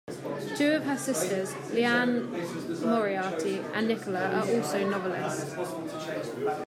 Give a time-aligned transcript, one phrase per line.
[0.57, 2.25] Two of her sisters, Liane
[2.83, 5.55] Moriarty and Nicola, are also novelists.